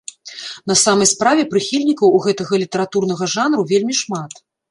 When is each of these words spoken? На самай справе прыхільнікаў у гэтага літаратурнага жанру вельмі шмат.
На 0.69 0.75
самай 0.83 1.07
справе 1.11 1.41
прыхільнікаў 1.51 2.07
у 2.17 2.23
гэтага 2.25 2.53
літаратурнага 2.63 3.31
жанру 3.37 3.69
вельмі 3.73 3.93
шмат. 4.01 4.31